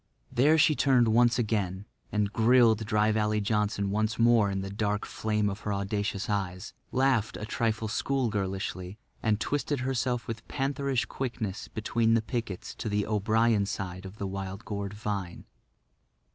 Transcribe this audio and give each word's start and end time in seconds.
There 0.31 0.57
she 0.57 0.73
turned 0.75 1.07
again 1.37 1.85
and 2.11 2.33
grilled 2.33 2.87
Dry 2.87 3.11
Valley 3.11 3.39
Johnson 3.39 3.91
once 3.91 4.17
more 4.17 4.49
in 4.49 4.61
the 4.61 4.71
dark 4.71 5.05
flame 5.05 5.47
of 5.47 5.59
her 5.59 5.71
audacious 5.71 6.27
eyes, 6.27 6.73
laughed 6.91 7.37
a 7.37 7.45
trifle 7.45 7.87
school 7.87 8.29
girlishly, 8.29 8.97
and 9.21 9.39
twisted 9.39 9.81
herself 9.81 10.25
with 10.27 10.47
pantherish 10.47 11.05
quickness 11.05 11.67
between 11.67 12.15
the 12.15 12.23
pickets 12.23 12.73
to 12.73 12.89
the 12.89 13.05
O'Brien 13.05 13.67
side 13.67 14.05
of 14.07 14.17
the 14.17 14.25
wild 14.25 14.65
gourd 14.65 14.95
vine. 14.95 15.45